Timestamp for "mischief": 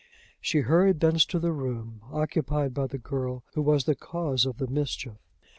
4.65-5.19